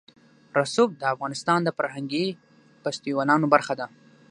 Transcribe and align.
رسوب 0.59 0.89
د 0.97 1.03
افغانستان 1.13 1.59
د 1.63 1.69
فرهنګي 1.77 2.25
فستیوالونو 2.81 3.45
برخه 3.53 3.73
ده. 3.79 3.87